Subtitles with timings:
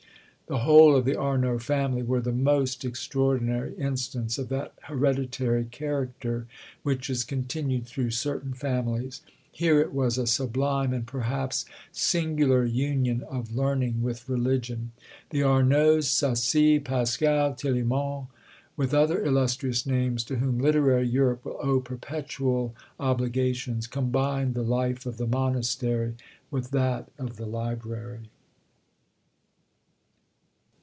[0.47, 6.45] The whole of the Arnauld family were the most extraordinary instance of that hereditary character,
[6.83, 13.23] which is continued through certain families: here it was a sublime, and, perhaps, singular union
[13.29, 14.91] of learning with religion.
[15.29, 18.27] The Arnaulds, Sacy, Pascal, Tillemont,
[18.75, 25.05] with other illustrious names, to whom literary Europe will owe perpetual obligations, combined the life
[25.05, 26.15] of the monastery
[26.49, 28.29] with that of the library.